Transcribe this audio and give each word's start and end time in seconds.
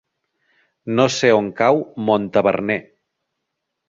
No 0.99 1.03
sé 1.15 1.29
on 1.41 1.51
cau 1.59 1.77
Montaverner. 2.07 2.79